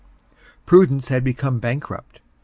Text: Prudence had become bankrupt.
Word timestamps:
Prudence 0.65 1.09
had 1.09 1.23
become 1.23 1.59
bankrupt. 1.59 2.21